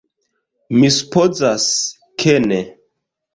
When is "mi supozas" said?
0.77-1.67